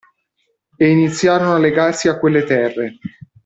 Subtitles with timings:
[0.79, 2.97] E iniziarono a legarsi a quelle terre.